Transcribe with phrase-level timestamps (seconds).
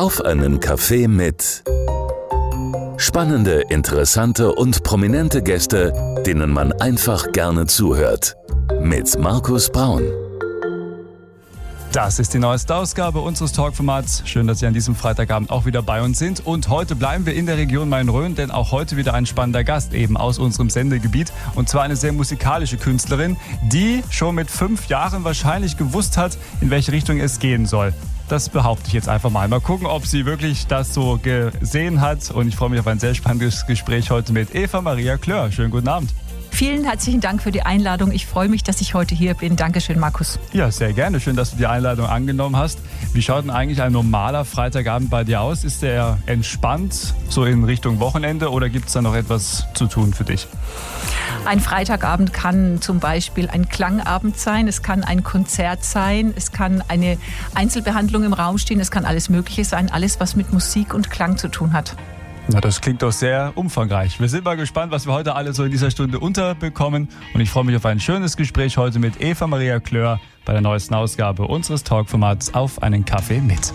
[0.00, 1.62] Auf einen Kaffee mit
[2.96, 5.92] spannende, interessante und prominente Gäste,
[6.24, 8.34] denen man einfach gerne zuhört.
[8.80, 10.04] Mit Markus Braun.
[11.92, 14.22] Das ist die neueste Ausgabe unseres Talkformats.
[14.24, 16.46] Schön, dass Sie an diesem Freitagabend auch wieder bei uns sind.
[16.46, 19.92] Und heute bleiben wir in der Region Main-Rhön, denn auch heute wieder ein spannender Gast,
[19.92, 21.30] eben aus unserem Sendegebiet.
[21.56, 23.36] Und zwar eine sehr musikalische Künstlerin,
[23.70, 27.92] die schon mit fünf Jahren wahrscheinlich gewusst hat, in welche Richtung es gehen soll.
[28.30, 29.48] Das behaupte ich jetzt einfach mal.
[29.48, 32.30] Mal gucken, ob sie wirklich das so gesehen hat.
[32.30, 35.50] Und ich freue mich auf ein sehr spannendes Gespräch heute mit Eva Maria Klör.
[35.50, 36.14] Schönen guten Abend.
[36.50, 38.12] Vielen herzlichen Dank für die Einladung.
[38.12, 39.56] Ich freue mich, dass ich heute hier bin.
[39.56, 40.38] Dankeschön, Markus.
[40.52, 41.20] Ja, sehr gerne.
[41.20, 42.78] Schön, dass du die Einladung angenommen hast.
[43.12, 45.64] Wie schaut denn eigentlich ein normaler Freitagabend bei dir aus?
[45.64, 50.12] Ist der entspannt, so in Richtung Wochenende, oder gibt es da noch etwas zu tun
[50.12, 50.46] für dich?
[51.46, 56.84] Ein Freitagabend kann zum Beispiel ein Klangabend sein, es kann ein Konzert sein, es kann
[56.88, 57.16] eine
[57.54, 61.38] Einzelbehandlung im Raum stehen, es kann alles Mögliche sein, alles, was mit Musik und Klang
[61.38, 61.96] zu tun hat.
[62.52, 64.18] Na, das klingt doch sehr umfangreich.
[64.18, 67.08] Wir sind mal gespannt, was wir heute alle so in dieser Stunde unterbekommen.
[67.32, 70.60] Und ich freue mich auf ein schönes Gespräch heute mit Eva Maria Klör bei der
[70.60, 73.72] neuesten Ausgabe unseres Talkformats Auf einen Kaffee mit.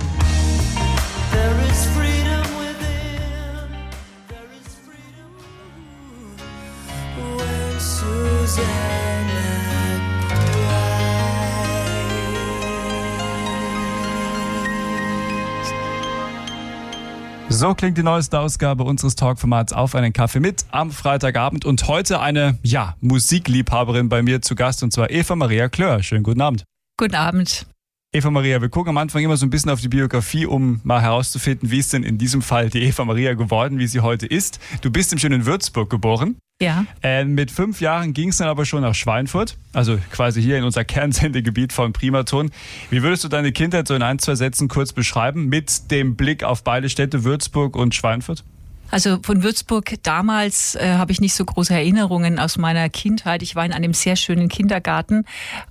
[17.58, 22.20] So klingt die neueste Ausgabe unseres Talkformats auf einen Kaffee mit am Freitagabend und heute
[22.20, 26.04] eine, ja, Musikliebhaberin bei mir zu Gast und zwar Eva Maria Klör.
[26.04, 26.66] Schönen guten Abend.
[26.98, 27.66] Guten Abend.
[28.12, 31.02] Eva Maria, wir gucken am Anfang immer so ein bisschen auf die Biografie, um mal
[31.02, 34.60] herauszufinden, wie ist denn in diesem Fall die Eva Maria geworden, wie sie heute ist.
[34.82, 36.36] Du bist im schönen Würzburg geboren.
[36.62, 36.86] Ja.
[37.04, 40.64] Äh, mit fünf Jahren ging es dann aber schon nach Schweinfurt, also quasi hier in
[40.64, 42.50] unser Kernsendegebiet von Primaton.
[42.90, 46.46] Wie würdest du deine Kindheit so in ein, zwei Sätzen kurz beschreiben, mit dem Blick
[46.46, 48.46] auf beide Städte Würzburg und Schweinfurt?
[48.92, 53.42] Also von Würzburg damals äh, habe ich nicht so große Erinnerungen aus meiner Kindheit.
[53.42, 55.26] Ich war in einem sehr schönen Kindergarten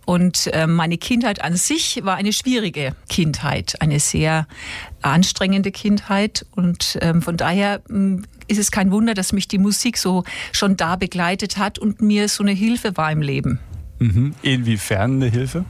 [0.04, 4.46] und äh, meine Kindheit an sich war eine schwierige Kindheit, eine sehr
[5.00, 7.80] anstrengende Kindheit und ähm, von daher
[8.48, 12.28] ist es kein Wunder, dass mich die Musik so schon da begleitet hat und mir
[12.28, 13.58] so eine Hilfe war im Leben.
[13.98, 14.34] Mhm.
[14.42, 15.64] Inwiefern eine Hilfe?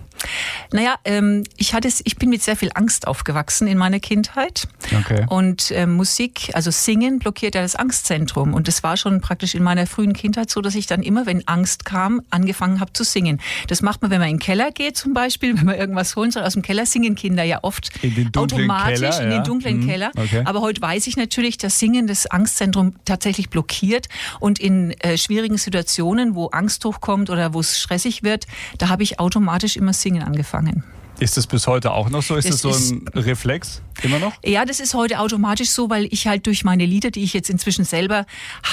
[0.73, 4.67] Naja, ähm, ich hatte, ich bin mit sehr viel Angst aufgewachsen in meiner Kindheit.
[4.99, 5.27] Okay.
[5.29, 8.55] Und äh, Musik, also Singen, blockiert ja das Angstzentrum.
[8.55, 11.47] Und das war schon praktisch in meiner frühen Kindheit so, dass ich dann immer, wenn
[11.47, 13.41] Angst kam, angefangen habe zu singen.
[13.69, 16.31] Das macht man, wenn man in den Keller geht zum Beispiel, wenn man irgendwas holen
[16.31, 16.43] soll.
[16.43, 17.91] Aus dem Keller singen Kinder ja oft
[18.37, 19.87] automatisch Keller, in den dunklen mhm.
[19.87, 20.11] Keller.
[20.17, 20.43] Okay.
[20.45, 24.09] Aber heute weiß ich natürlich, dass Singen das Angstzentrum tatsächlich blockiert.
[24.41, 28.47] Und in äh, schwierigen Situationen, wo Angst hochkommt oder wo es stressig wird,
[28.79, 30.85] da habe ich automatisch immer Singen angefangen.
[31.21, 32.37] Ist es bis heute auch noch so?
[32.37, 34.32] Ist Das es so ein Reflex immer noch?
[34.44, 37.50] Ja, das ist heute automatisch so, weil ich halt durch meine Lieder, die ich jetzt
[37.50, 38.27] inzwischen selber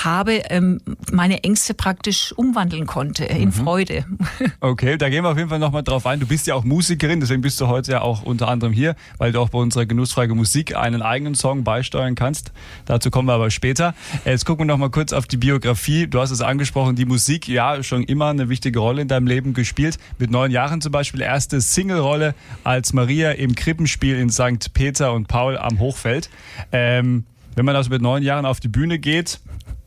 [0.04, 3.54] habe, ähm, meine Ängste praktisch umwandeln konnte in Mhm.
[3.54, 4.06] Freude.
[4.60, 6.20] Okay, da gehen wir auf jeden Fall nochmal drauf ein.
[6.20, 9.32] Du bist ja auch Musikerin, deswegen bist du heute ja auch unter anderem hier, weil
[9.32, 12.52] du auch bei unserer Genussfrage Musik einen eigenen Song beisteuern kannst.
[12.86, 13.94] Dazu kommen wir aber später.
[14.26, 16.08] Jetzt gucken wir nochmal kurz auf die Biografie.
[16.08, 19.54] Du hast es angesprochen, die Musik, ja, schon immer eine wichtige Rolle in deinem Leben
[19.54, 19.98] gespielt.
[20.20, 24.74] Mit neun Jahren zum Beispiel erste Single-Rolle als Maria im Krippenspiel in St.
[24.74, 26.30] Peter und Paul am Hochfeld.
[26.72, 29.40] Ähm, wenn man also mit neun Jahren auf die Bühne geht,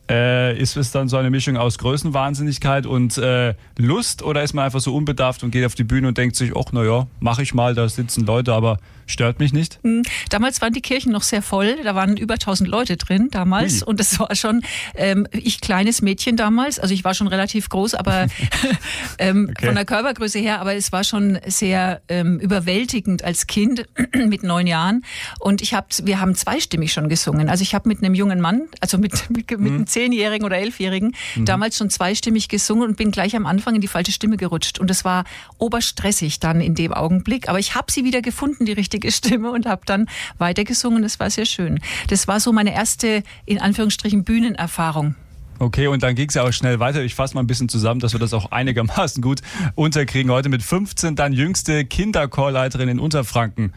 [0.09, 4.65] äh, ist es dann so eine Mischung aus Größenwahnsinnigkeit und äh, Lust oder ist man
[4.65, 7.53] einfach so unbedarft und geht auf die Bühne und denkt sich, ach naja, mach ich
[7.53, 9.79] mal, da sitzen Leute, aber stört mich nicht?
[9.83, 13.81] Hm, Damals waren die Kirchen noch sehr voll, da waren über 1000 Leute drin damals.
[13.81, 13.87] Ui.
[13.89, 14.61] und das war schon,
[14.95, 18.27] ähm, ich kleines Mädchen damals, also ich war schon relativ groß, aber
[19.19, 19.67] ähm, Okay.
[19.67, 24.67] von der Körpergröße her, aber es war schon sehr ähm, überwältigend als Kind mit neun
[24.67, 25.03] Jahren.
[25.39, 28.63] Und ich hab, wir haben zweistimmig schon gesungen, also ich habe mit einem jungen Mann,
[28.81, 33.35] also mit, mit, mit einem Zehnjährigen oder Elfjährigen, damals schon zweistimmig gesungen und bin gleich
[33.35, 34.79] am Anfang in die falsche Stimme gerutscht.
[34.79, 35.23] Und es war
[35.57, 39.65] oberstressig dann in dem Augenblick, aber ich habe sie wieder gefunden, die richtige Stimme und
[39.65, 40.07] habe dann
[40.37, 41.79] weitergesungen, das war sehr schön.
[42.09, 45.15] Das war so meine erste, in Anführungsstrichen, Bühnenerfahrung.
[45.57, 47.01] Okay, und dann ging es ja auch schnell weiter.
[47.01, 49.41] Ich fasse mal ein bisschen zusammen, dass wir das auch einigermaßen gut
[49.75, 50.31] unterkriegen.
[50.31, 53.73] Heute mit 15 dann jüngste Kinderchorleiterin in Unterfranken.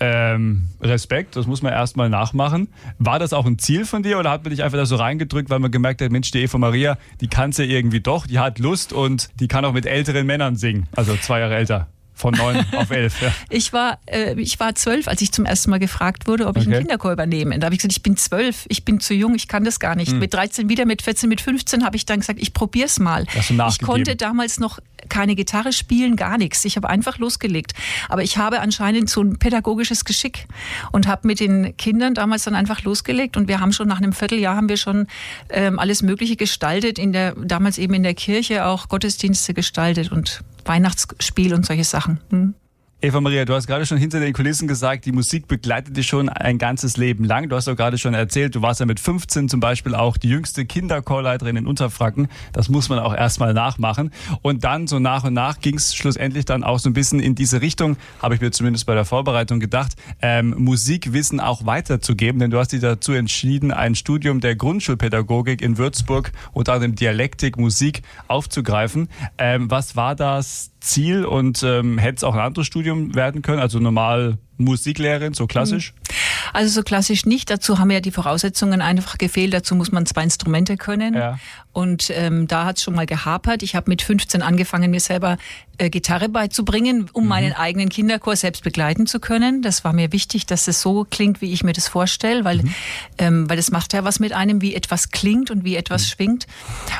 [0.00, 2.68] Ähm, Respekt, das muss man erstmal nachmachen.
[2.98, 5.48] War das auch ein Ziel von dir oder hat man dich einfach da so reingedrückt,
[5.50, 8.58] weil man gemerkt hat, Mensch, die Eva Maria, die kann ja irgendwie doch, die hat
[8.58, 11.88] Lust und die kann auch mit älteren Männern singen, also zwei Jahre älter?
[12.22, 13.32] Von neun auf elf, ja.
[13.50, 16.62] Ich war, äh, ich war zwölf, als ich zum ersten Mal gefragt wurde, ob ich
[16.62, 16.76] okay.
[16.76, 17.58] einen Kinderchor übernehme.
[17.58, 19.96] Da habe ich gesagt, ich bin zwölf, ich bin zu jung, ich kann das gar
[19.96, 20.12] nicht.
[20.12, 20.20] Mhm.
[20.20, 23.26] Mit 13 wieder, mit 14, mit 15 habe ich dann gesagt, ich probiere es mal.
[23.68, 24.78] Ich konnte damals noch
[25.08, 26.64] keine Gitarre spielen, gar nichts.
[26.64, 27.72] Ich habe einfach losgelegt.
[28.08, 30.46] Aber ich habe anscheinend so ein pädagogisches Geschick
[30.92, 34.12] und habe mit den Kindern damals dann einfach losgelegt und wir haben schon nach einem
[34.12, 35.08] Vierteljahr haben wir schon
[35.50, 40.42] ähm, alles Mögliche gestaltet in der damals eben in der Kirche auch Gottesdienste gestaltet und
[40.64, 42.20] Weihnachtsspiel und solche Sachen.
[42.30, 42.54] Hm.
[43.04, 46.28] Eva Maria, du hast gerade schon hinter den Kulissen gesagt, die Musik begleitet dich schon
[46.28, 47.48] ein ganzes Leben lang.
[47.48, 50.28] Du hast auch gerade schon erzählt, du warst ja mit 15 zum Beispiel auch die
[50.28, 52.28] jüngste Kinderchorleiterin in Unterfranken.
[52.52, 54.12] Das muss man auch erstmal nachmachen.
[54.42, 57.34] Und dann so nach und nach ging es schlussendlich dann auch so ein bisschen in
[57.34, 62.38] diese Richtung, habe ich mir zumindest bei der Vorbereitung gedacht, ähm, Musikwissen auch weiterzugeben.
[62.38, 67.56] Denn du hast dich dazu entschieden, ein Studium der Grundschulpädagogik in Würzburg unter dem Dialektik
[67.56, 69.08] Musik aufzugreifen.
[69.38, 73.60] Ähm, was war das Ziel und ähm, hätte es auch ein anderes Studium werden können,
[73.60, 75.92] also normal Musiklehrerin, so klassisch?
[75.92, 76.14] Mhm.
[76.52, 77.50] Also so klassisch nicht.
[77.50, 79.54] Dazu haben ja die Voraussetzungen einfach gefehlt.
[79.54, 81.14] Dazu muss man zwei Instrumente können.
[81.14, 81.38] Ja.
[81.72, 83.62] Und ähm, da hat es schon mal gehapert.
[83.62, 85.38] Ich habe mit 15 angefangen, mir selber
[85.78, 87.28] äh, Gitarre beizubringen, um mhm.
[87.28, 89.62] meinen eigenen Kinderchor selbst begleiten zu können.
[89.62, 92.74] Das war mir wichtig, dass es so klingt, wie ich mir das vorstelle, weil, mhm.
[93.18, 96.06] ähm, weil das macht ja was mit einem, wie etwas klingt und wie etwas mhm.
[96.08, 96.46] schwingt.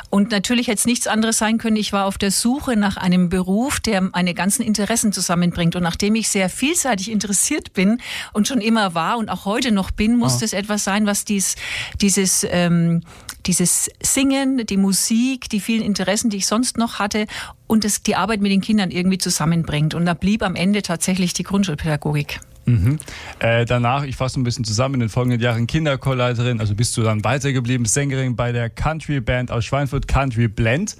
[0.09, 1.75] Und natürlich hätte es nichts anderes sein können.
[1.75, 5.75] Ich war auf der Suche nach einem Beruf, der meine ganzen Interessen zusammenbringt.
[5.75, 8.01] Und nachdem ich sehr vielseitig interessiert bin
[8.33, 10.39] und schon immer war und auch heute noch bin, muss oh.
[10.39, 11.55] das etwas sein, was dies,
[12.01, 13.01] dieses, ähm,
[13.45, 17.27] dieses Singen, die Musik, die vielen Interessen, die ich sonst noch hatte
[17.67, 19.93] und das, die Arbeit mit den Kindern irgendwie zusammenbringt.
[19.93, 22.39] Und da blieb am Ende tatsächlich die Grundschulpädagogik.
[22.65, 22.97] Mhm.
[23.39, 27.03] Äh, danach, ich fasse ein bisschen zusammen, in den folgenden Jahren Kinderchorleiterin, also bist du
[27.03, 30.95] dann weitergeblieben, Sängerin bei der Country Band aus Schweinfurt, Country Blend.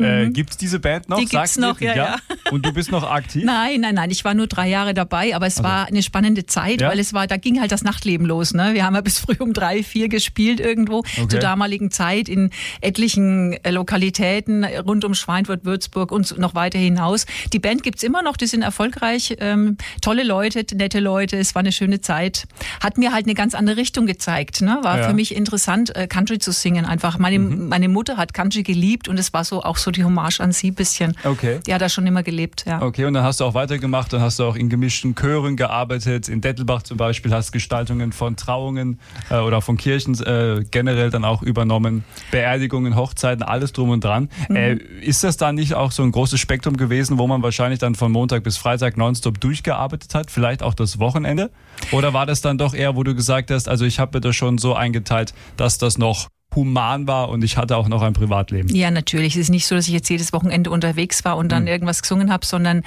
[0.00, 0.32] Äh, mhm.
[0.32, 1.18] Gibt es diese Band noch?
[1.18, 2.16] Die gibt es noch, ja, ja,
[2.50, 3.44] Und du bist noch aktiv?
[3.44, 4.10] Nein, nein, nein.
[4.10, 5.68] Ich war nur drei Jahre dabei, aber es also.
[5.68, 6.88] war eine spannende Zeit, ja?
[6.88, 8.54] weil es war, da ging halt das Nachtleben los.
[8.54, 8.74] Ne?
[8.74, 11.28] Wir haben ja bis früh um drei, vier gespielt irgendwo okay.
[11.28, 12.50] zur damaligen Zeit in
[12.80, 17.26] etlichen äh, Lokalitäten rund um Schweinfurt, Würzburg und noch weiter hinaus.
[17.52, 19.36] Die Band gibt es immer noch, die sind erfolgreich.
[19.40, 22.46] Ähm, tolle Leute, nette Leute, es war eine schöne Zeit.
[22.82, 24.62] Hat mir halt eine ganz andere Richtung gezeigt.
[24.62, 24.78] Ne?
[24.82, 25.08] War ja.
[25.08, 26.84] für mich interessant, äh, Country zu singen.
[26.84, 27.68] Einfach meine, mhm.
[27.68, 30.70] meine Mutter hat Country geliebt und es war so auch so die Hommage an sie
[30.70, 31.16] ein bisschen.
[31.24, 31.60] Okay.
[31.66, 32.82] Die hat da schon immer gelebt, ja.
[32.82, 36.28] Okay, und dann hast du auch weitergemacht, dann hast du auch in gemischten Chören gearbeitet,
[36.28, 39.00] in Dettelbach zum Beispiel, hast Gestaltungen von Trauungen
[39.30, 44.28] äh, oder von Kirchen äh, generell dann auch übernommen, Beerdigungen, Hochzeiten, alles drum und dran.
[44.48, 44.56] Mhm.
[44.56, 47.94] Äh, ist das dann nicht auch so ein großes Spektrum gewesen, wo man wahrscheinlich dann
[47.94, 51.50] von Montag bis Freitag nonstop durchgearbeitet hat, vielleicht auch das Wochenende?
[51.92, 54.36] Oder war das dann doch eher, wo du gesagt hast, also ich habe mir das
[54.36, 58.74] schon so eingeteilt, dass das noch human war und ich hatte auch noch ein Privatleben.
[58.74, 59.34] Ja, natürlich.
[59.34, 61.68] Es ist nicht so, dass ich jetzt jedes Wochenende unterwegs war und dann mhm.
[61.68, 62.82] irgendwas gesungen habe, sondern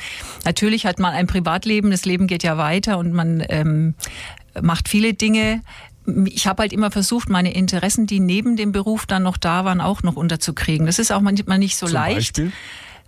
[0.45, 1.91] natürlich hat man ein Privatleben.
[1.91, 3.95] Das Leben geht ja weiter und man ähm,
[4.61, 5.61] macht viele Dinge
[6.25, 9.79] ich habe halt immer versucht, meine Interessen, die neben dem Beruf dann noch da waren,
[9.79, 10.85] auch noch unterzukriegen.
[10.85, 12.33] Das ist auch manchmal nicht so Zum leicht.
[12.35, 12.51] Beispiel?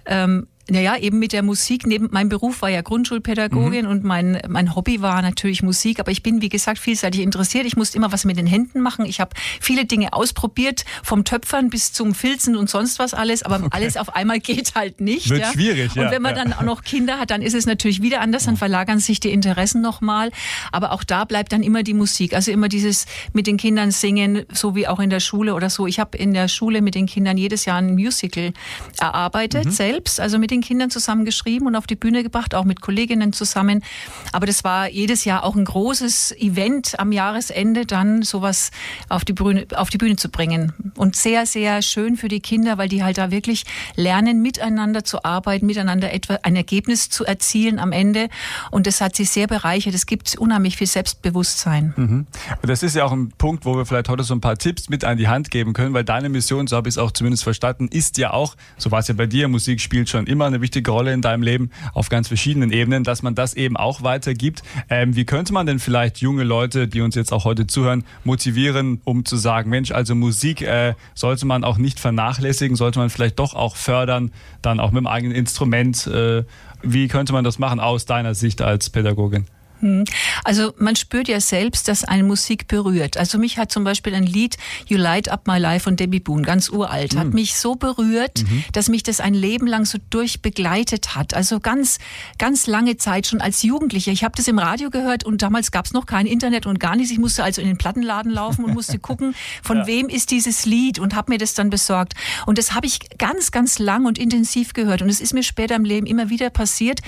[0.05, 1.85] Ähm, naja, eben mit der Musik.
[1.85, 3.91] Neben mein Beruf war ja Grundschulpädagogin mhm.
[3.91, 5.99] und mein, mein Hobby war natürlich Musik.
[5.99, 7.65] Aber ich bin, wie gesagt, vielseitig interessiert.
[7.65, 9.05] Ich musste immer was mit den Händen machen.
[9.05, 9.31] Ich habe
[9.61, 13.43] viele Dinge ausprobiert, vom Töpfern bis zum Filzen und sonst was alles.
[13.43, 13.69] Aber okay.
[13.71, 15.29] alles auf einmal geht halt nicht.
[15.29, 15.51] Wird ja.
[15.51, 16.03] schwierig, ja.
[16.03, 16.43] Und wenn man ja.
[16.43, 18.45] dann auch noch Kinder hat, dann ist es natürlich wieder anders.
[18.45, 20.31] Dann verlagern sich die Interessen nochmal.
[20.71, 22.33] Aber auch da bleibt dann immer die Musik.
[22.33, 25.85] Also immer dieses mit den Kindern singen, so wie auch in der Schule oder so.
[25.85, 28.51] Ich habe in der Schule mit den Kindern jedes Jahr ein Musical
[28.99, 29.71] erarbeitet, mhm.
[29.71, 30.19] selbst.
[30.19, 33.83] Also mit den Kindern zusammen geschrieben und auf die Bühne gebracht, auch mit Kolleginnen zusammen.
[34.31, 38.71] Aber das war jedes Jahr auch ein großes Event am Jahresende, dann sowas
[39.09, 40.73] auf die Bühne, auf die Bühne zu bringen.
[40.95, 43.65] Und sehr, sehr schön für die Kinder, weil die halt da wirklich
[43.95, 48.29] lernen, miteinander zu arbeiten, miteinander etwa ein Ergebnis zu erzielen am Ende.
[48.71, 49.93] Und das hat sie sehr bereichert.
[49.93, 51.93] Es gibt unheimlich viel Selbstbewusstsein.
[51.95, 52.27] Mhm.
[52.61, 54.89] Und das ist ja auch ein Punkt, wo wir vielleicht heute so ein paar Tipps
[54.89, 57.43] mit an die Hand geben können, weil deine Mission, so habe ich es auch zumindest
[57.43, 60.55] verstanden, ist ja auch, so war es ja bei dir, Musik spielt schon immer immer
[60.55, 64.03] eine wichtige Rolle in deinem Leben auf ganz verschiedenen Ebenen, dass man das eben auch
[64.03, 64.61] weitergibt.
[64.89, 69.01] Ähm, wie könnte man denn vielleicht junge Leute, die uns jetzt auch heute zuhören, motivieren,
[69.03, 73.39] um zu sagen, Mensch, also Musik äh, sollte man auch nicht vernachlässigen, sollte man vielleicht
[73.39, 76.05] doch auch fördern, dann auch mit dem eigenen Instrument.
[76.07, 76.43] Äh,
[76.83, 79.45] wie könnte man das machen aus deiner Sicht als Pädagogin?
[79.81, 80.05] Hm.
[80.43, 83.17] Also man spürt ja selbst, dass eine Musik berührt.
[83.17, 86.43] Also mich hat zum Beispiel ein Lied You Light Up My Life von Debbie Boone,
[86.43, 87.19] ganz uralt, mhm.
[87.19, 88.63] hat mich so berührt, mhm.
[88.71, 91.33] dass mich das ein Leben lang so durchbegleitet hat.
[91.33, 91.99] Also ganz,
[92.37, 94.11] ganz lange Zeit schon als Jugendlicher.
[94.11, 96.95] Ich habe das im Radio gehört und damals gab es noch kein Internet und gar
[96.95, 97.11] nichts.
[97.11, 99.87] Ich musste also in den Plattenladen laufen und musste gucken, von ja.
[99.87, 102.13] wem ist dieses Lied und habe mir das dann besorgt.
[102.45, 105.01] Und das habe ich ganz, ganz lang und intensiv gehört.
[105.01, 107.01] Und es ist mir später im Leben immer wieder passiert,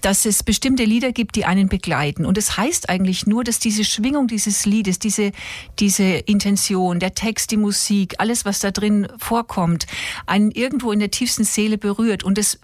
[0.00, 2.26] dass es bestimmte Lieder gibt, die einen begleiten begleiten.
[2.26, 5.32] Und es das heißt eigentlich nur, dass diese Schwingung dieses Liedes, diese,
[5.78, 9.86] diese Intention, der Text, die Musik, alles, was da drin vorkommt,
[10.26, 12.58] einen irgendwo in der tiefsten Seele berührt und es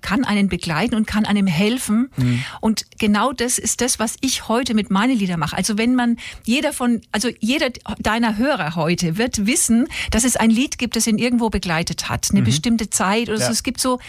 [0.00, 2.10] kann einen begleiten und kann einem helfen.
[2.16, 2.44] Mhm.
[2.60, 5.56] Und genau das ist das, was ich heute mit meinen Liedern mache.
[5.56, 10.50] Also wenn man jeder von, also jeder deiner Hörer heute wird wissen, dass es ein
[10.50, 12.46] Lied gibt, das ihn irgendwo begleitet hat, eine mhm.
[12.46, 13.46] bestimmte Zeit oder ja.
[13.46, 13.52] so.
[13.52, 14.00] Es gibt so,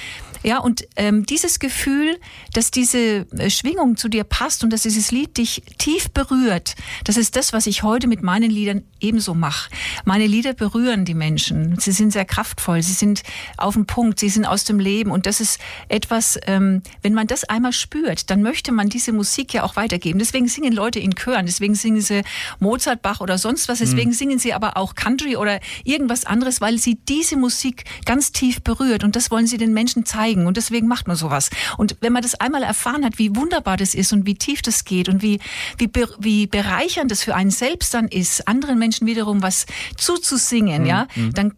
[0.43, 2.17] ja, und ähm, dieses Gefühl,
[2.53, 7.17] dass diese äh, Schwingung zu dir passt und dass dieses Lied dich tief berührt, das
[7.17, 9.69] ist das, was ich heute mit meinen Liedern ebenso mache.
[10.05, 11.77] Meine Lieder berühren die Menschen.
[11.79, 13.23] Sie sind sehr kraftvoll, sie sind
[13.57, 15.11] auf den Punkt, sie sind aus dem Leben.
[15.11, 19.53] Und das ist etwas, ähm, wenn man das einmal spürt, dann möchte man diese Musik
[19.53, 20.19] ja auch weitergeben.
[20.19, 22.23] Deswegen singen Leute in Chören, deswegen singen sie
[22.59, 24.15] Mozart, Bach oder sonst was, deswegen mhm.
[24.15, 29.03] singen sie aber auch Country oder irgendwas anderes, weil sie diese Musik ganz tief berührt.
[29.03, 30.45] Und das wollen sie den Menschen zeigen zeigen.
[30.45, 31.49] Und deswegen macht man sowas.
[31.77, 34.85] Und wenn man das einmal erfahren hat, wie wunderbar das ist und wie tief das
[34.85, 35.39] geht und wie,
[35.77, 39.65] wie, wie bereichernd das für einen selbst dann ist, anderen Menschen wiederum was
[39.97, 40.87] zuzusingen, mhm.
[40.87, 41.53] ja, dann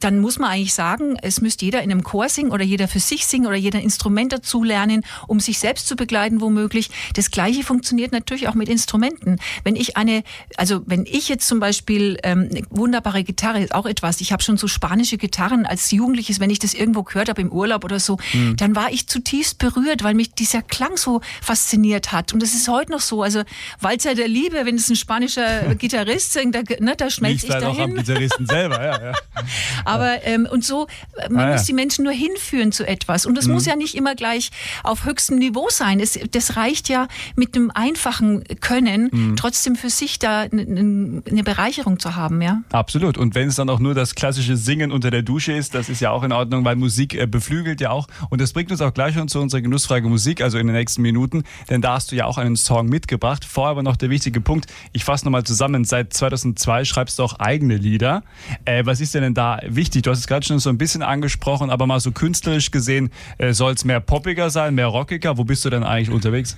[0.00, 3.00] dann muss man eigentlich sagen, es müsste jeder in einem Chor singen oder jeder für
[3.00, 6.90] sich singen oder jeder ein Instrument dazu lernen, um sich selbst zu begleiten, womöglich.
[7.14, 9.38] Das Gleiche funktioniert natürlich auch mit Instrumenten.
[9.64, 10.22] Wenn ich eine,
[10.56, 14.20] also wenn ich jetzt zum Beispiel ähm, eine wunderbare Gitarre ist auch etwas.
[14.20, 17.50] Ich habe schon so spanische Gitarren als Jugendliches, wenn ich das irgendwo gehört habe im
[17.50, 18.56] Urlaub oder so, mhm.
[18.56, 22.32] dann war ich zutiefst berührt, weil mich dieser Klang so fasziniert hat.
[22.32, 23.22] Und das ist heute noch so.
[23.22, 23.42] Also
[23.80, 27.68] Walzer der Liebe, wenn es ein spanischer Gitarrist singt, da, ne, da schmelze ich dahin.
[27.68, 29.02] Auch am Gitarristen selber, ja.
[29.02, 29.12] ja.
[29.84, 30.86] Aber ähm, und so,
[31.16, 33.26] äh, man ah, muss die Menschen nur hinführen zu etwas.
[33.26, 33.54] Und das mhm.
[33.54, 34.50] muss ja nicht immer gleich
[34.82, 36.00] auf höchstem Niveau sein.
[36.00, 39.36] Es, das reicht ja mit einem einfachen Können, mhm.
[39.36, 42.62] trotzdem für sich da eine Bereicherung zu haben, ja.
[42.70, 43.18] Absolut.
[43.18, 46.00] Und wenn es dann auch nur das klassische Singen unter der Dusche ist, das ist
[46.00, 48.08] ja auch in Ordnung, weil Musik äh, beflügelt ja auch.
[48.30, 51.02] Und das bringt uns auch gleich schon zu unserer genussfreien Musik, also in den nächsten
[51.02, 51.44] Minuten.
[51.68, 53.44] Denn da hast du ja auch einen Song mitgebracht.
[53.44, 54.66] Vorher aber noch der wichtige Punkt.
[54.92, 55.84] Ich fasse nochmal zusammen.
[55.84, 58.22] Seit 2002 schreibst du auch eigene Lieder.
[58.64, 60.02] Äh, was ist denn da wichtig?
[60.02, 63.52] Du hast es gerade schon so ein bisschen angesprochen, aber mal so künstlerisch gesehen, äh,
[63.52, 65.38] soll es mehr poppiger sein, mehr rockiger?
[65.38, 66.56] Wo bist du denn eigentlich unterwegs?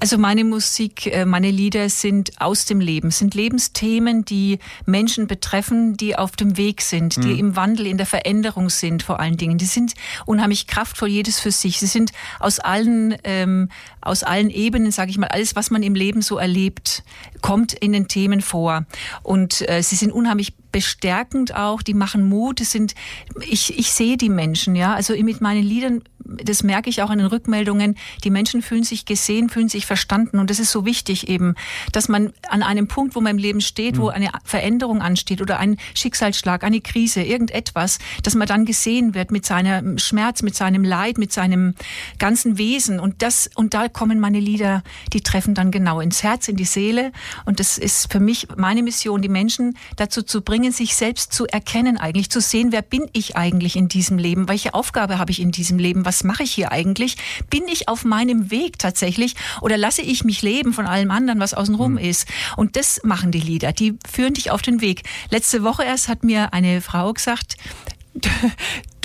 [0.00, 5.96] Also meine Musik, äh, meine Lieder sind aus dem Leben, sind Lebensthemen, die Menschen betreffen,
[5.96, 7.38] die auf dem Weg sind, die mhm.
[7.38, 9.58] im Wandel, in der Veränderung sind vor allen Dingen.
[9.58, 9.94] Die sind
[10.26, 11.80] unheimlich kraftvoll, jedes für sich.
[11.80, 13.68] Sie sind aus allen, ähm,
[14.00, 17.02] aus allen Ebenen, sage ich mal, alles, was man im Leben so erlebt,
[17.42, 18.84] kommt in den Themen vor.
[19.22, 22.94] Und äh, sie sind unheimlich bestärkend auch, die machen Mut, es sind,
[23.40, 27.18] ich, ich sehe die Menschen, ja, also mit meinen Liedern das merke ich auch in
[27.18, 30.38] den Rückmeldungen, die Menschen fühlen sich gesehen, fühlen sich verstanden.
[30.38, 31.54] Und das ist so wichtig eben,
[31.92, 34.00] dass man an einem Punkt, wo man im Leben steht, mhm.
[34.00, 39.30] wo eine Veränderung ansteht oder ein Schicksalsschlag, eine Krise, irgendetwas, dass man dann gesehen wird
[39.30, 41.74] mit seinem Schmerz, mit seinem Leid, mit seinem
[42.18, 43.00] ganzen Wesen.
[43.00, 46.64] Und das, und da kommen meine Lieder, die treffen dann genau ins Herz, in die
[46.64, 47.12] Seele.
[47.44, 51.46] Und das ist für mich meine Mission, die Menschen dazu zu bringen, sich selbst zu
[51.46, 54.48] erkennen, eigentlich zu sehen, wer bin ich eigentlich in diesem Leben?
[54.48, 56.04] Welche Aufgabe habe ich in diesem Leben?
[56.04, 57.16] Was mache ich hier eigentlich?
[57.50, 61.54] Bin ich auf meinem Weg tatsächlich oder lasse ich mich leben von allem anderen, was
[61.54, 61.98] außenrum mhm.
[61.98, 62.28] ist?
[62.56, 65.02] Und das machen die Lieder, die führen dich auf den Weg.
[65.30, 67.56] Letzte Woche erst hat mir eine Frau gesagt,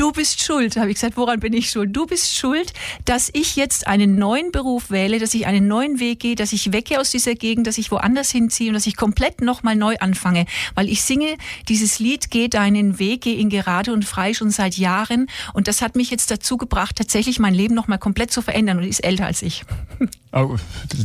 [0.03, 1.95] du bist schuld, habe ich gesagt, woran bin ich schuld?
[1.95, 2.73] Du bist schuld,
[3.05, 6.73] dass ich jetzt einen neuen Beruf wähle, dass ich einen neuen Weg gehe, dass ich
[6.73, 10.45] weggehe aus dieser Gegend, dass ich woanders hinziehe und dass ich komplett nochmal neu anfange.
[10.75, 11.37] Weil ich singe
[11.69, 15.27] dieses Lied, geh deinen Weg, geh ihn gerade und frei schon seit Jahren.
[15.53, 18.83] Und das hat mich jetzt dazu gebracht, tatsächlich mein Leben nochmal komplett zu verändern und
[18.83, 19.63] ist älter als ich.
[20.35, 20.57] Oh,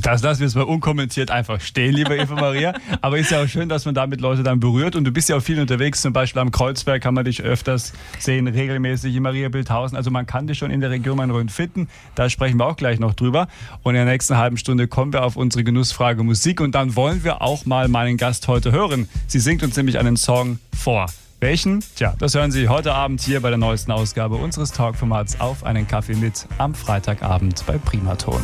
[0.03, 2.73] das lassen wir jetzt mal unkommentiert einfach stehen, liebe Eva Maria.
[3.03, 4.97] Aber ist ja auch schön, dass man damit Leute dann berührt.
[4.97, 7.93] Und du bist ja auch viel unterwegs, zum Beispiel am Kreuzberg kann man dich öfters
[8.19, 8.47] sehen,
[8.89, 9.97] regelmäßig in Maria Bildhausen.
[9.97, 11.89] Also man kann dich schon in der Region Main-Rhön finden.
[12.15, 13.49] Da sprechen wir auch gleich noch drüber.
[13.83, 16.61] Und in der nächsten halben Stunde kommen wir auf unsere Genussfrage Musik.
[16.61, 19.09] Und dann wollen wir auch mal meinen Gast heute hören.
[19.27, 21.07] Sie singt uns nämlich einen Song vor.
[21.41, 21.85] Welchen?
[21.95, 25.87] Tja, das hören Sie heute Abend hier bei der neuesten Ausgabe unseres Talkformats auf einen
[25.87, 28.43] Kaffee mit am Freitagabend bei Primaton.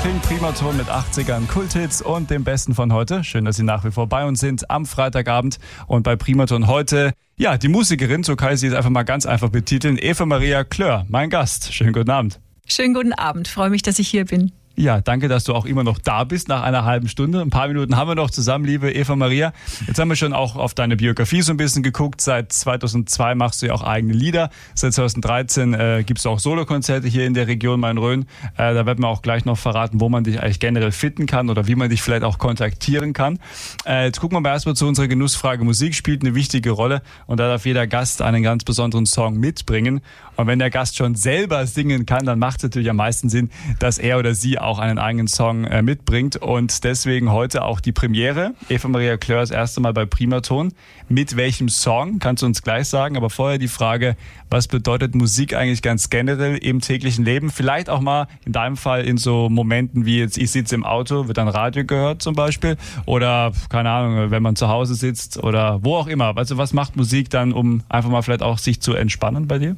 [0.00, 3.24] Klingt Primaton mit 80ern Kulthits und dem Besten von heute.
[3.24, 7.12] Schön, dass Sie nach wie vor bei uns sind am Freitagabend und bei Primaton heute,
[7.36, 10.62] ja, die Musikerin, so kann ich sie jetzt einfach mal ganz einfach betiteln, Eva Maria
[10.64, 11.72] Klör, mein Gast.
[11.72, 12.40] Schönen guten Abend.
[12.66, 14.52] Schönen guten Abend, freue mich, dass ich hier bin.
[14.78, 17.40] Ja, danke, dass du auch immer noch da bist nach einer halben Stunde.
[17.40, 19.52] Ein paar Minuten haben wir noch zusammen, liebe Eva Maria.
[19.88, 22.20] Jetzt haben wir schon auch auf deine Biografie so ein bisschen geguckt.
[22.20, 24.50] Seit 2002 machst du ja auch eigene Lieder.
[24.76, 28.26] Seit 2013 äh, gibst du auch Solokonzerte hier in der Region Main-Rhön.
[28.56, 31.50] Äh, da werden wir auch gleich noch verraten, wo man dich eigentlich generell finden kann
[31.50, 33.40] oder wie man dich vielleicht auch kontaktieren kann.
[33.84, 35.64] Äh, jetzt gucken wir mal erstmal zu unserer Genussfrage.
[35.64, 40.02] Musik spielt eine wichtige Rolle und da darf jeder Gast einen ganz besonderen Song mitbringen.
[40.36, 43.50] Und wenn der Gast schon selber singen kann, dann macht es natürlich am meisten Sinn,
[43.80, 46.36] dass er oder sie auch einen eigenen Song äh, mitbringt.
[46.36, 48.52] Und deswegen heute auch die Premiere.
[48.68, 50.74] Eva Maria Klör das erste Mal bei Primaton.
[51.08, 52.18] Mit welchem Song?
[52.18, 53.16] Kannst du uns gleich sagen.
[53.16, 54.16] Aber vorher die Frage,
[54.50, 57.48] was bedeutet Musik eigentlich ganz generell im täglichen Leben?
[57.48, 61.28] Vielleicht auch mal in deinem Fall in so Momenten wie jetzt, ich sitze im Auto,
[61.28, 62.76] wird dann Radio gehört zum Beispiel.
[63.06, 66.36] Oder, keine Ahnung, wenn man zu Hause sitzt oder wo auch immer.
[66.36, 69.76] Also was macht Musik dann, um einfach mal vielleicht auch sich zu entspannen bei dir?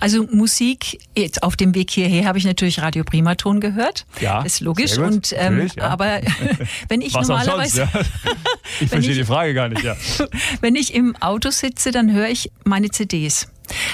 [0.00, 4.06] Also Musik, jetzt auf dem Weg hierher habe ich natürlich Radio Primaton gehört.
[4.20, 4.42] Ja.
[4.42, 4.96] ist logisch.
[4.96, 5.88] Und ähm, ja.
[5.88, 6.20] aber
[6.88, 7.88] wenn ich Was normalerweise.
[7.92, 8.30] Sonst, ja?
[8.80, 9.96] Ich verstehe die Frage gar nicht, ja.
[10.60, 13.48] wenn ich im Auto sitze, dann höre ich meine CDs.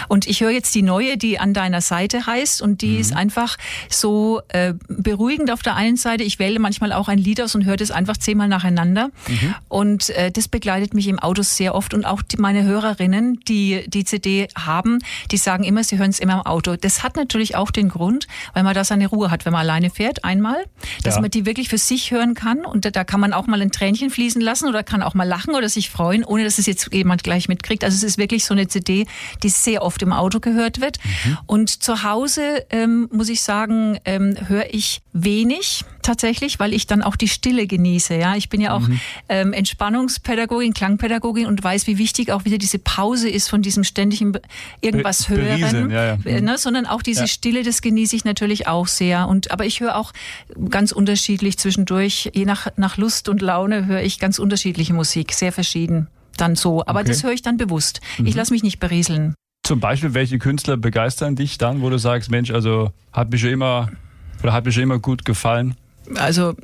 [0.09, 3.01] Und ich höre jetzt die neue, die an deiner Seite heißt und die mhm.
[3.01, 3.57] ist einfach
[3.89, 6.25] so äh, beruhigend auf der einen Seite.
[6.25, 9.11] Ich wähle manchmal auch ein Lied aus und höre das einfach zehnmal nacheinander.
[9.29, 9.55] Mhm.
[9.69, 13.85] Und äh, das begleitet mich im Auto sehr oft und auch die, meine Hörerinnen, die
[13.87, 14.99] die CD haben,
[15.31, 16.77] die sagen immer, sie hören es immer im Auto.
[16.77, 19.91] Das hat natürlich auch den Grund, weil man da seine Ruhe hat, wenn man alleine
[19.91, 20.65] fährt, einmal,
[21.03, 21.21] dass ja.
[21.21, 23.71] man die wirklich für sich hören kann und da, da kann man auch mal ein
[23.71, 26.93] Tränchen fließen lassen oder kann auch mal lachen oder sich freuen, ohne dass es jetzt
[26.93, 27.85] jemand gleich mitkriegt.
[27.85, 29.07] Also es ist wirklich so eine CD,
[29.43, 30.99] die sehr oft im Auto gehört wird.
[31.25, 31.39] Mhm.
[31.47, 37.03] Und zu Hause, ähm, muss ich sagen, ähm, höre ich wenig tatsächlich, weil ich dann
[37.03, 38.15] auch die Stille genieße.
[38.15, 39.01] Ja, ich bin ja auch mhm.
[39.29, 44.35] ähm, Entspannungspädagogin, Klangpädagogin und weiß, wie wichtig auch wieder diese Pause ist von diesem ständigen
[44.81, 46.19] irgendwas Be hören, ja, ja.
[46.25, 47.27] Äh, ne, sondern auch diese ja.
[47.27, 49.29] Stille, das genieße ich natürlich auch sehr.
[49.29, 50.13] Und aber ich höre auch
[50.69, 55.53] ganz unterschiedlich zwischendurch, je nach nach Lust und Laune höre ich ganz unterschiedliche Musik, sehr
[55.53, 56.83] verschieden dann so.
[56.87, 57.09] Aber okay.
[57.09, 58.01] das höre ich dann bewusst.
[58.19, 58.27] Mhm.
[58.27, 59.35] Ich lasse mich nicht berieseln.
[59.65, 63.49] Zum Beispiel, welche Künstler begeistern dich dann, wo du sagst, Mensch, also hat mir schon
[63.49, 63.89] immer
[64.43, 65.75] oder hat mir schon immer gut gefallen?
[66.17, 66.55] Also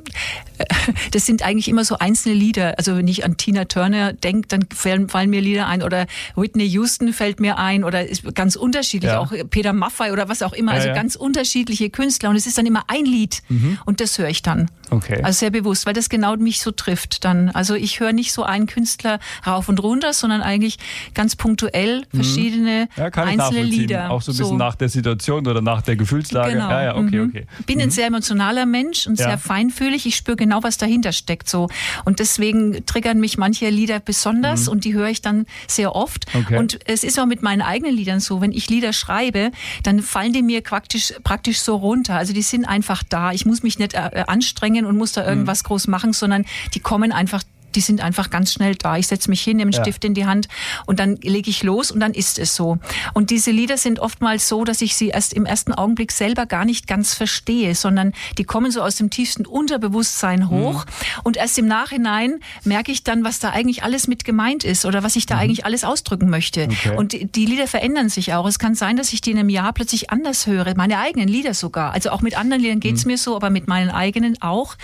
[1.11, 2.75] das sind eigentlich immer so einzelne Lieder.
[2.77, 6.05] Also wenn ich an Tina Turner denke, dann fallen, fallen, mir Lieder ein oder
[6.35, 9.19] Whitney Houston fällt mir ein oder ist ganz unterschiedlich, ja.
[9.19, 10.73] auch Peter Maffay oder was auch immer.
[10.73, 10.93] Ja, also ja.
[10.93, 13.79] ganz unterschiedliche Künstler und es ist dann immer ein Lied mhm.
[13.85, 14.69] und das höre ich dann.
[14.89, 15.21] Okay.
[15.23, 17.49] Also sehr bewusst, weil das genau mich so trifft dann.
[17.49, 20.77] Also ich höre nicht so einen Künstler rauf und runter, sondern eigentlich
[21.13, 22.15] ganz punktuell mhm.
[22.15, 23.03] verschiedene mhm.
[23.15, 24.11] einzelne Lieder.
[24.11, 24.57] Auch so ein bisschen so.
[24.57, 26.53] nach der Situation oder nach der Gefühlslage.
[26.53, 26.69] Genau.
[26.69, 27.29] Ja, ja, okay, mhm.
[27.29, 27.45] okay.
[27.65, 27.91] Bin ein mhm.
[27.91, 30.05] sehr emotionaler Mensch und sehr feinfühlig.
[30.05, 31.69] Ich spüre genau, was dahinter steckt so.
[32.05, 34.71] Und deswegen triggern mich manche Lieder besonders mhm.
[34.71, 36.25] und die höre ich dann sehr oft.
[36.33, 36.57] Okay.
[36.57, 39.51] Und es ist auch mit meinen eigenen Liedern so, wenn ich Lieder schreibe,
[39.83, 42.15] dann fallen die mir praktisch, praktisch so runter.
[42.15, 43.31] Also die sind einfach da.
[43.31, 45.67] Ich muss mich nicht äh, anstrengen und muss da irgendwas mhm.
[45.67, 47.43] groß machen, sondern die kommen einfach
[47.75, 48.97] die sind einfach ganz schnell da.
[48.97, 49.83] Ich setze mich hin, nehme einen ja.
[49.83, 50.47] Stift in die Hand
[50.85, 52.77] und dann lege ich los und dann ist es so.
[53.13, 56.65] Und diese Lieder sind oftmals so, dass ich sie erst im ersten Augenblick selber gar
[56.65, 61.21] nicht ganz verstehe, sondern die kommen so aus dem tiefsten Unterbewusstsein hoch mhm.
[61.23, 65.03] und erst im Nachhinein merke ich dann, was da eigentlich alles mit gemeint ist oder
[65.03, 65.41] was ich da mhm.
[65.41, 66.63] eigentlich alles ausdrücken möchte.
[66.63, 66.95] Okay.
[66.95, 68.47] Und die, die Lieder verändern sich auch.
[68.47, 71.53] Es kann sein, dass ich die in einem Jahr plötzlich anders höre, meine eigenen Lieder
[71.53, 71.93] sogar.
[71.93, 73.11] Also auch mit anderen Liedern geht es mhm.
[73.11, 74.75] mir so, aber mit meinen eigenen auch,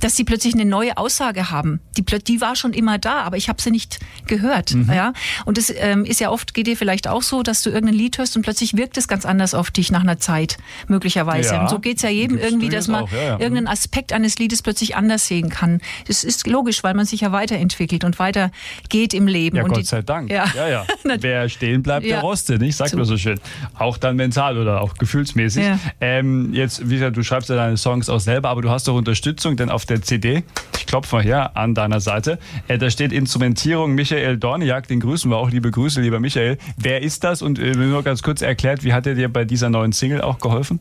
[0.00, 1.80] dass sie plötzlich eine neue Aussage haben.
[1.96, 4.72] Die, die die war schon immer da, aber ich habe sie nicht gehört.
[4.72, 4.90] Mhm.
[4.90, 5.12] Ja?
[5.44, 8.16] Und es ähm, ist ja oft, geht dir vielleicht auch so, dass du irgendein Lied
[8.16, 10.56] hörst und plötzlich wirkt es ganz anders auf dich nach einer Zeit,
[10.88, 11.54] möglicherweise.
[11.54, 11.60] Ja.
[11.60, 13.32] Und so geht es ja jedem das irgendwie, dass man auch, ja, ja.
[13.32, 15.82] irgendeinen Aspekt eines Liedes plötzlich anders sehen kann.
[16.06, 19.58] Das ist logisch, weil man sich ja weiterentwickelt und weitergeht im Leben.
[19.58, 20.30] Ja, und Gott sei Dank.
[20.30, 20.68] Ja, ja.
[20.68, 20.86] ja.
[21.20, 22.76] Wer stehen bleibt, der rostet, nicht?
[22.76, 23.38] Sagt man so schön.
[23.78, 25.66] Auch dann mental oder auch gefühlsmäßig.
[26.00, 28.94] Ähm, jetzt, wie gesagt, du schreibst ja deine Songs auch selber, aber du hast doch
[28.94, 30.44] Unterstützung, denn auf der CD,
[30.78, 32.38] ich klopfe mal her an deiner Seite, Seite.
[32.68, 35.50] Äh, da steht Instrumentierung Michael Dorniak, den grüßen wir auch.
[35.50, 36.58] Liebe Grüße, lieber Michael.
[36.76, 37.42] Wer ist das?
[37.42, 40.38] Und äh, nur ganz kurz erklärt, wie hat er dir bei dieser neuen Single auch
[40.38, 40.80] geholfen?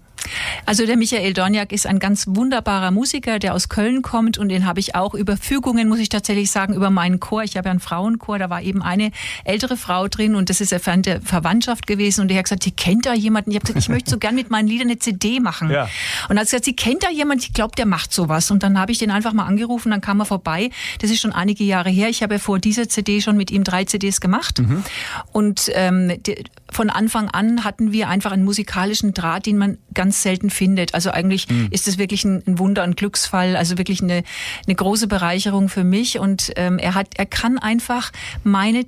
[0.66, 4.66] Also der Michael Dorniak ist ein ganz wunderbarer Musiker, der aus Köln kommt und den
[4.66, 7.44] habe ich auch über Fügungen, muss ich tatsächlich sagen, über meinen Chor.
[7.44, 9.12] Ich habe ja einen Frauenchor, da war eben eine
[9.44, 13.06] ältere Frau drin und das ist eine Verwandtschaft gewesen und die hat gesagt, die kennt
[13.06, 13.52] da jemanden.
[13.52, 15.72] Ich habe gesagt, ich möchte so gern mit meinen Liedern eine CD machen.
[15.72, 15.90] Ja.
[16.30, 18.52] Und hat gesagt, sie kennt da jemanden, ich glaube, der macht sowas.
[18.52, 20.70] Und dann habe ich den einfach mal angerufen, dann kam er vorbei.
[21.00, 22.10] Das ist schon schon einige Jahre her.
[22.10, 24.60] Ich habe vor dieser CD schon mit ihm drei CDs gemacht.
[24.60, 24.84] Mhm.
[25.32, 30.22] Und ähm, die, von Anfang an hatten wir einfach einen musikalischen Draht, den man ganz
[30.22, 30.94] selten findet.
[30.94, 31.68] Also eigentlich mhm.
[31.72, 34.24] ist es wirklich ein, ein, Wunder, ein Glücksfall, also wirklich eine,
[34.66, 36.20] eine große Bereicherung für mich.
[36.20, 38.12] Und ähm, er hat, er kann einfach
[38.44, 38.86] meine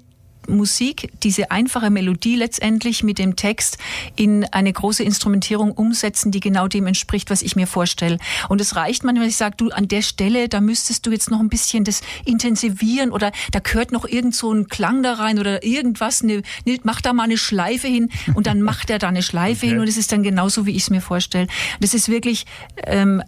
[0.48, 3.78] Musik, diese einfache Melodie letztendlich mit dem Text
[4.16, 8.18] in eine große Instrumentierung umsetzen, die genau dem entspricht, was ich mir vorstelle.
[8.50, 11.32] Und es reicht manchmal, wenn ich sage, du an der Stelle, da müsstest du jetzt
[11.32, 15.40] noch ein bisschen das intensivieren oder da gehört noch irgend so ein Klang da rein
[15.40, 19.08] oder irgendwas, eine, ne, mach da mal eine Schleife hin und dann macht er da
[19.08, 19.70] eine Schleife okay.
[19.70, 21.48] hin und es ist dann genauso, wie ich es mir vorstelle.
[21.80, 22.46] Das ist wirklich,
[22.86, 23.24] ähm,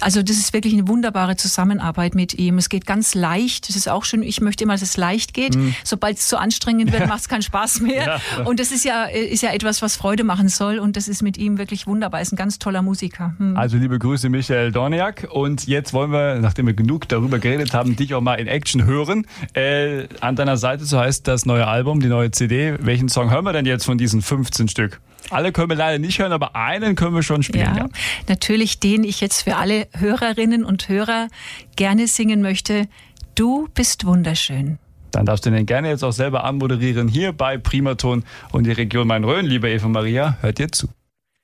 [0.00, 2.58] also das ist wirklich eine wunderbare Zusammenarbeit mit ihm.
[2.58, 3.68] Es geht ganz leicht.
[3.68, 4.22] Das ist auch schön.
[4.22, 5.56] Ich möchte immer, dass es leicht geht.
[5.56, 5.74] Mhm.
[5.84, 8.20] Sobald es zu anstrengend wird, macht es keinen Spaß mehr.
[8.36, 8.44] Ja.
[8.44, 10.78] Und das ist ja, ist ja etwas, was Freude machen soll.
[10.78, 12.20] Und das ist mit ihm wirklich wunderbar.
[12.20, 13.34] Er ist ein ganz toller Musiker.
[13.38, 13.56] Mhm.
[13.56, 15.28] Also liebe Grüße, Michael Dorniak.
[15.30, 18.84] Und jetzt wollen wir, nachdem wir genug darüber geredet haben, dich auch mal in Action
[18.84, 19.26] hören.
[19.54, 22.74] Äh, an deiner Seite, so heißt das neue Album, die neue CD.
[22.80, 25.00] Welchen Song hören wir denn jetzt von diesen 15 Stück?
[25.30, 27.64] Alle können wir leider nicht hören, aber einen können wir schon spielen.
[27.64, 27.88] Ja, ja.
[28.28, 31.28] Natürlich den ich jetzt für alle Hörerinnen und Hörer
[31.76, 32.88] gerne singen möchte.
[33.34, 34.78] Du bist wunderschön.
[35.10, 39.06] Dann darfst du den gerne jetzt auch selber anmoderieren hier bei Primaton und die Region
[39.06, 39.46] Main-Rhön.
[39.46, 40.88] Liebe Eva Maria, hört dir zu.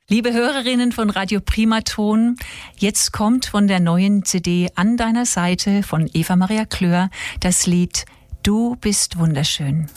[0.08, 2.36] Liebe Hörerinnen von Radio Primaton,
[2.76, 8.04] jetzt kommt von der neuen CD an deiner Seite von Eva Maria Klör das Lied
[8.44, 9.88] Du bist wunderschön.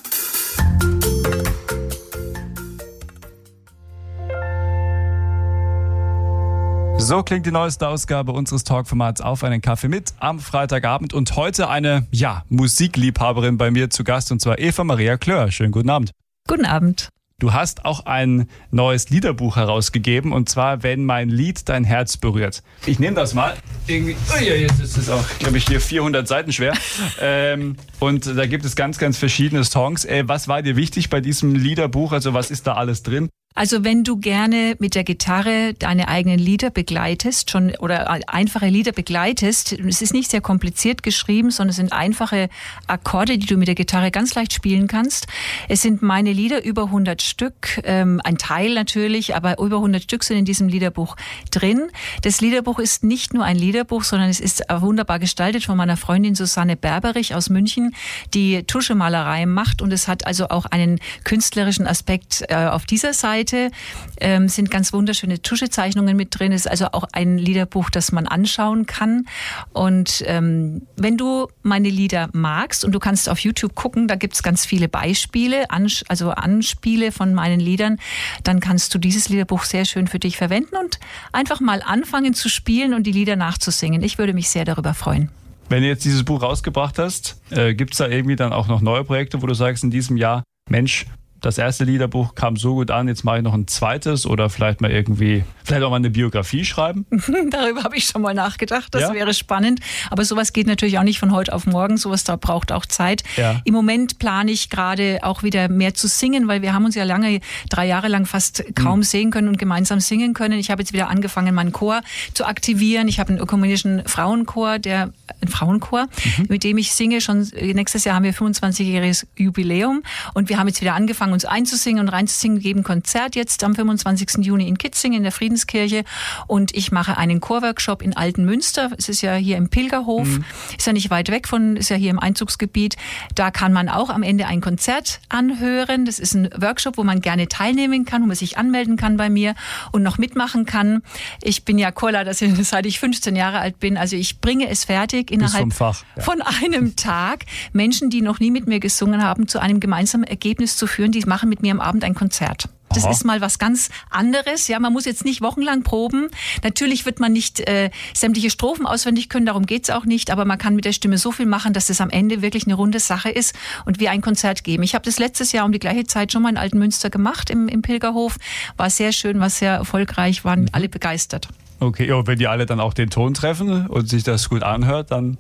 [7.00, 11.70] So klingt die neueste Ausgabe unseres Talkformats auf einen Kaffee mit am Freitagabend und heute
[11.70, 15.50] eine, ja, Musikliebhaberin bei mir zu Gast und zwar Eva Maria Klör.
[15.50, 16.12] Schönen guten Abend.
[16.46, 17.08] Guten Abend.
[17.40, 22.64] Du hast auch ein neues Liederbuch herausgegeben und zwar Wenn mein Lied dein Herz berührt.
[22.86, 23.56] Ich nehme das mal.
[23.88, 26.74] Irgendwie, oh ja, jetzt ist es auch, glaube ich, hier 400 Seiten schwer.
[27.22, 30.04] ähm, und da gibt es ganz, ganz verschiedene Songs.
[30.04, 32.12] Äh, was war dir wichtig bei diesem Liederbuch?
[32.12, 33.30] Also was ist da alles drin?
[33.56, 38.92] Also wenn du gerne mit der Gitarre deine eigenen Lieder begleitest, schon oder einfache Lieder
[38.92, 42.48] begleitest, es ist nicht sehr kompliziert geschrieben, sondern es sind einfache
[42.88, 45.28] Akkorde, die du mit der Gitarre ganz leicht spielen kannst.
[45.68, 50.24] Es sind meine Lieder über 100 Stück, ähm, ein Teil natürlich, aber über 100 Stück
[50.24, 51.18] sind in diesem Liederbuch
[51.52, 51.90] drin.
[52.22, 56.36] Das Liederbuch ist nicht nur ein Liederbuch, sondern es ist wunderbar gestaltet von meiner Freundin
[56.36, 57.94] Susanne Berberich aus München,
[58.34, 63.39] die Tuschemalerei macht und es hat also auch einen künstlerischen Aspekt äh, auf dieser Seite.
[63.40, 63.72] Seite
[64.20, 66.52] ähm, sind ganz wunderschöne Tuschezeichnungen mit drin.
[66.52, 69.26] Es ist also auch ein Liederbuch, das man anschauen kann.
[69.72, 74.34] Und ähm, wenn du meine Lieder magst und du kannst auf YouTube gucken, da gibt
[74.36, 77.98] es ganz viele Beispiele, also Anspiele von meinen Liedern,
[78.44, 81.00] dann kannst du dieses Liederbuch sehr schön für dich verwenden und
[81.32, 84.04] einfach mal anfangen zu spielen und die Lieder nachzusingen.
[84.04, 85.30] Ich würde mich sehr darüber freuen.
[85.70, 88.82] Wenn du jetzt dieses Buch rausgebracht hast, äh, gibt es da irgendwie dann auch noch
[88.82, 91.06] neue Projekte, wo du sagst, in diesem Jahr, Mensch,
[91.42, 94.82] das erste Liederbuch kam so gut an, jetzt mache ich noch ein zweites oder vielleicht
[94.82, 97.06] mal irgendwie, vielleicht auch mal eine Biografie schreiben?
[97.50, 99.14] Darüber habe ich schon mal nachgedacht, das ja?
[99.14, 99.80] wäre spannend.
[100.10, 103.24] Aber sowas geht natürlich auch nicht von heute auf morgen, sowas da braucht auch Zeit.
[103.38, 103.62] Ja.
[103.64, 107.04] Im Moment plane ich gerade auch wieder mehr zu singen, weil wir haben uns ja
[107.04, 109.04] lange, drei Jahre lang fast kaum hm.
[109.04, 110.60] sehen können und gemeinsam singen können.
[110.60, 112.02] Ich habe jetzt wieder angefangen, meinen Chor
[112.34, 113.08] zu aktivieren.
[113.08, 116.46] Ich habe einen ökumenischen Frauenchor, der ein Frauenchor, mhm.
[116.50, 117.22] mit dem ich singe.
[117.22, 121.46] Schon nächstes Jahr haben wir 25-jähriges Jubiläum und wir haben jetzt wieder angefangen, angefangen, uns
[121.46, 124.46] einzusingen und reinzusingen, wir geben Konzert jetzt am 25.
[124.46, 126.04] Juni in Kitzingen in der Friedenskirche
[126.48, 128.92] und ich mache einen Chorworkshop in Altenmünster.
[128.98, 130.46] Es ist ja hier im Pilgerhof, mhm.
[130.78, 132.98] ist ja nicht weit weg von, ist ja hier im Einzugsgebiet.
[133.36, 136.06] Da kann man auch am Ende ein Konzert anhören.
[136.06, 139.30] Das ist ein Workshop, wo man gerne teilnehmen kann, wo man sich anmelden kann bei
[139.30, 139.56] mir
[139.92, 141.02] und noch mitmachen kann.
[141.42, 143.98] Ich bin ja Chorleiter, seit ich 15 Jahre alt bin.
[143.98, 145.94] Also ich bringe es fertig innerhalb ja.
[146.24, 150.78] von einem Tag, Menschen, die noch nie mit mir gesungen haben, zu einem gemeinsamen Ergebnis
[150.80, 152.70] zu führen, die machen mit mir am Abend ein Konzert.
[152.94, 153.12] Das Aha.
[153.12, 154.68] ist mal was ganz anderes.
[154.68, 156.30] Ja, man muss jetzt nicht wochenlang proben.
[156.64, 160.32] Natürlich wird man nicht äh, sämtliche Strophen auswendig können, darum geht's auch nicht.
[160.32, 162.74] Aber man kann mit der Stimme so viel machen, dass es am Ende wirklich eine
[162.74, 163.56] runde Sache ist
[163.86, 164.84] und wir ein Konzert geben.
[164.84, 167.68] Ich habe das letztes Jahr um die gleiche Zeit schon mal in Altenmünster gemacht im,
[167.68, 168.38] im Pilgerhof.
[168.76, 170.70] War sehr schön, war sehr erfolgreich, waren mhm.
[170.72, 171.48] alle begeistert.
[171.80, 175.12] Okay, ja, wenn die alle dann auch den Ton treffen und sich das gut anhört,
[175.12, 175.38] dann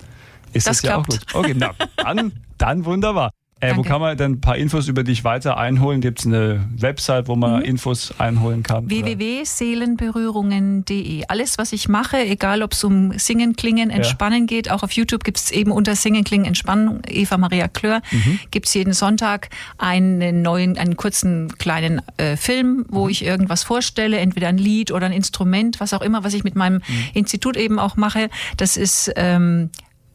[0.53, 1.19] ist das, das ja auch gut.
[1.33, 3.31] Okay, na, dann, dann wunderbar.
[3.61, 5.99] Äh, wo kann man denn ein paar Infos über dich weiter einholen?
[5.99, 7.65] Gibt es eine Website, wo man mhm.
[7.65, 8.89] Infos einholen kann?
[8.89, 11.25] www.seelenberührungen.de.
[11.27, 14.45] Alles, was ich mache, egal ob es um Singen, Klingen, Entspannen ja.
[14.45, 18.39] geht, auch auf YouTube gibt es eben unter Singen, Klingen, Entspannen, Eva Maria Klör, mhm.
[18.51, 23.09] gibt es jeden Sonntag einen neuen, einen kurzen kleinen äh, Film, wo mhm.
[23.09, 26.55] ich irgendwas vorstelle, entweder ein Lied oder ein Instrument, was auch immer, was ich mit
[26.55, 27.09] meinem mhm.
[27.13, 28.29] Institut eben auch mache.
[28.55, 29.69] Das ist ähm,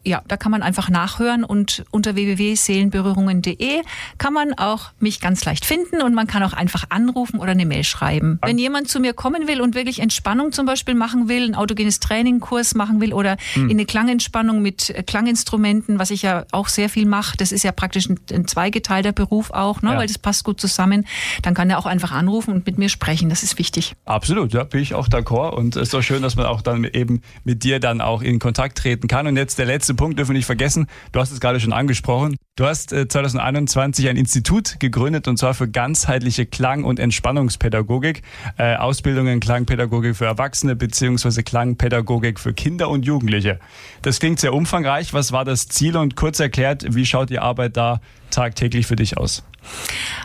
[0.05, 3.81] ja, da kann man einfach nachhören und unter www.seelenberührungen.de
[4.17, 7.65] kann man auch mich ganz leicht finden und man kann auch einfach anrufen oder eine
[7.65, 8.39] Mail schreiben.
[8.43, 11.99] Wenn jemand zu mir kommen will und wirklich Entspannung zum Beispiel machen will, ein autogenes
[11.99, 13.69] Trainingkurs machen will oder hm.
[13.69, 17.71] in eine Klangentspannung mit Klanginstrumenten, was ich ja auch sehr viel mache, das ist ja
[17.71, 19.97] praktisch ein, ein zweigeteilter Beruf auch, ne, ja.
[19.97, 21.05] weil das passt gut zusammen,
[21.41, 23.29] dann kann er auch einfach anrufen und mit mir sprechen.
[23.29, 23.95] Das ist wichtig.
[24.05, 26.83] Absolut, ja, bin ich auch d'accord und es ist doch schön, dass man auch dann
[26.83, 29.27] eben mit dir dann auch in Kontakt treten kann.
[29.27, 30.87] Und jetzt der letzte Punkt dürfen wir nicht vergessen.
[31.11, 32.35] Du hast es gerade schon angesprochen.
[32.55, 38.21] Du hast 2021 äh, ein Institut gegründet und zwar für ganzheitliche Klang- und Entspannungspädagogik,
[38.57, 43.59] äh, Ausbildungen Klangpädagogik für Erwachsene beziehungsweise Klangpädagogik für Kinder und Jugendliche.
[44.01, 45.13] Das klingt sehr umfangreich.
[45.13, 47.99] Was war das Ziel und kurz erklärt, wie schaut die Arbeit da
[48.31, 49.43] tagtäglich für dich aus?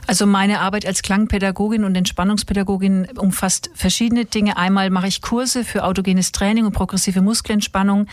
[0.07, 4.57] Also meine Arbeit als Klangpädagogin und Entspannungspädagogin umfasst verschiedene Dinge.
[4.57, 8.07] Einmal mache ich Kurse für autogenes Training und progressive Muskelentspannung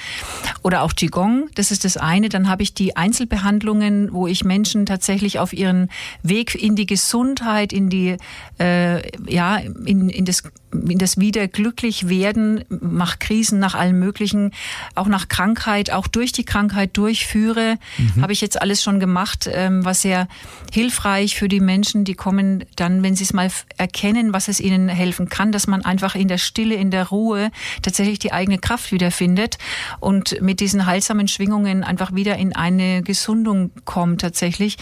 [0.62, 1.50] oder auch Qigong.
[1.56, 2.30] Das ist das eine.
[2.30, 5.90] Dann habe ich die Einzelbehandlungen, wo ich Menschen tatsächlich auf ihren
[6.24, 8.18] Weg in die Gesundheit, in die
[8.60, 14.52] äh, ja in, in das in das wieder glücklich werden, nach Krisen, nach allem Möglichen,
[14.96, 18.22] auch nach Krankheit, auch durch die Krankheit durchführe, mhm.
[18.22, 20.28] habe ich jetzt alles schon gemacht, ähm, was sehr
[20.74, 24.90] hilfreich für die Menschen, die kommen dann, wenn sie es mal erkennen, was es ihnen
[24.90, 27.52] helfen kann, dass man einfach in der Stille, in der Ruhe
[27.82, 29.58] tatsächlich die eigene Kraft wiederfindet
[30.00, 34.78] und mit diesen heilsamen Schwingungen einfach wieder in eine Gesundung kommt tatsächlich.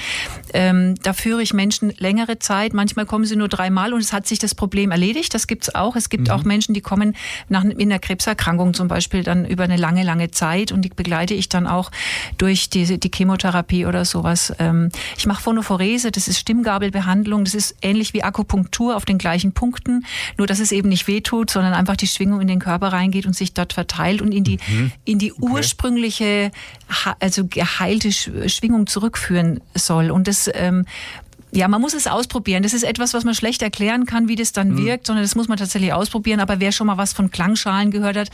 [0.53, 4.27] Ähm, da führe ich Menschen längere Zeit, manchmal kommen sie nur dreimal und es hat
[4.27, 5.95] sich das Problem erledigt, das gibt's auch.
[5.95, 6.33] Es gibt mhm.
[6.33, 7.15] auch Menschen, die kommen
[7.49, 11.33] nach, in der Krebserkrankung zum Beispiel dann über eine lange, lange Zeit und die begleite
[11.33, 11.91] ich dann auch
[12.37, 14.53] durch die, die Chemotherapie oder sowas.
[14.59, 19.53] Ähm, ich mache Phonophorese, das ist Stimmgabelbehandlung, das ist ähnlich wie Akupunktur auf den gleichen
[19.53, 20.05] Punkten,
[20.37, 23.35] nur dass es eben nicht wehtut, sondern einfach die Schwingung in den Körper reingeht und
[23.35, 24.91] sich dort verteilt und in die, mhm.
[25.05, 25.41] in die okay.
[25.41, 26.51] ursprüngliche,
[27.19, 30.11] also geheilte Schwingung zurückführen soll.
[30.11, 30.85] Und das ähm,
[31.55, 32.63] ja, man muss es ausprobieren.
[32.63, 34.85] Das ist etwas, was man schlecht erklären kann, wie das dann mhm.
[34.85, 36.41] wirkt, sondern das muss man tatsächlich ausprobieren.
[36.41, 38.29] Aber wer schon mal was von Klangschalen gehört hat,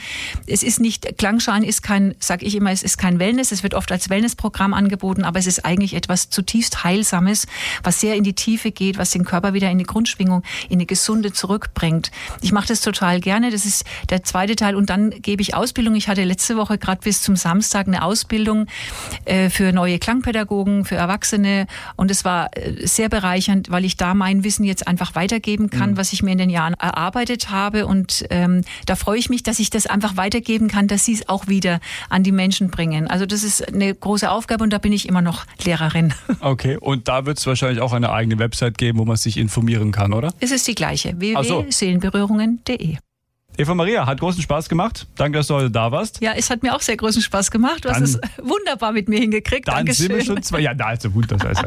[0.47, 3.51] es ist nicht, Klangschalen ist kein, sag ich immer, es ist kein Wellness.
[3.51, 7.45] Es wird oft als Wellnessprogramm angeboten, aber es ist eigentlich etwas zutiefst Heilsames,
[7.83, 10.87] was sehr in die Tiefe geht, was den Körper wieder in die Grundschwingung, in die
[10.87, 12.11] Gesunde zurückbringt.
[12.41, 13.51] Ich mache das total gerne.
[13.51, 14.75] Das ist der zweite Teil.
[14.75, 15.93] Und dann gebe ich Ausbildung.
[15.93, 18.65] Ich hatte letzte Woche gerade bis zum Samstag eine Ausbildung
[19.25, 21.67] äh, für neue Klangpädagogen, für Erwachsene.
[21.95, 25.91] Und es war äh, sehr bereichernd, weil ich da mein Wissen jetzt einfach weitergeben kann,
[25.91, 25.97] mhm.
[25.97, 27.85] was ich mir in den Jahren erarbeitet habe.
[27.85, 31.29] Und ähm, da freue ich mich, dass ich das einfach weitergeben kann, dass sie es
[31.29, 33.07] auch wieder an die Menschen bringen.
[33.07, 36.15] Also das ist eine große Aufgabe und da bin ich immer noch Lehrerin.
[36.39, 39.91] Okay, und da wird es wahrscheinlich auch eine eigene Website geben, wo man sich informieren
[39.91, 40.33] kann, oder?
[40.39, 42.97] Es ist die gleiche, www.seelenberührungen.de.
[43.57, 45.07] Eva Maria, hat großen Spaß gemacht.
[45.15, 46.21] Danke, dass du heute da warst.
[46.21, 47.85] Ja, es hat mir auch sehr großen Spaß gemacht.
[47.85, 49.67] Du dann, hast es wunderbar mit mir hingekriegt.
[49.67, 50.07] Dann Dankeschön.
[50.07, 50.59] sind wir schon zwei.
[50.59, 51.31] Ja, also gut.
[51.31, 51.63] Das heißt,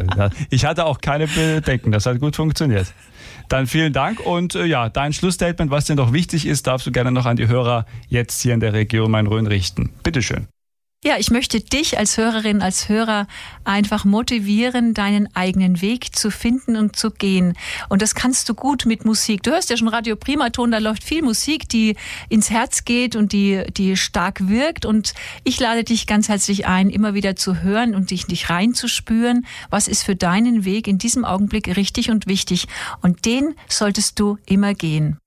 [0.50, 1.92] ich hatte auch keine Bedenken.
[1.92, 2.92] Das hat gut funktioniert.
[3.48, 6.92] Dann vielen Dank und äh, ja, dein Schlussstatement, was dir noch wichtig ist, darfst du
[6.92, 9.90] gerne noch an die Hörer jetzt hier in der Region Main-Rhön richten.
[10.02, 10.46] Bitteschön.
[11.06, 13.26] Ja, ich möchte dich als Hörerin, als Hörer
[13.62, 17.52] einfach motivieren, deinen eigenen Weg zu finden und zu gehen.
[17.90, 19.42] Und das kannst du gut mit Musik.
[19.42, 21.96] Du hörst ja schon Radio Primaton, da läuft viel Musik, die
[22.30, 24.86] ins Herz geht und die, die stark wirkt.
[24.86, 25.12] Und
[25.44, 29.44] ich lade dich ganz herzlich ein, immer wieder zu hören und dich nicht reinzuspüren.
[29.68, 32.66] Was ist für deinen Weg in diesem Augenblick richtig und wichtig?
[33.02, 35.18] Und den solltest du immer gehen.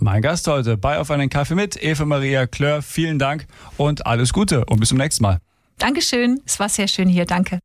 [0.00, 2.82] Mein Gast heute bei Auf einen Kaffee mit Eva Maria Klör.
[2.82, 5.40] Vielen Dank und alles Gute und bis zum nächsten Mal.
[5.78, 6.40] Dankeschön.
[6.46, 7.24] Es war sehr schön hier.
[7.24, 7.58] Danke.